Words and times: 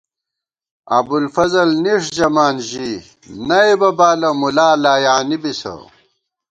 ابُوالفضل 0.97 1.69
نِݭ 1.83 2.03
ژَمان 2.17 2.55
ژِی 2.69 2.91
نَئیبہ 3.47 3.89
بالہ 3.97 4.29
مُلا 4.39 4.69
لایعنی 4.83 5.37
بِسہ 5.41 5.73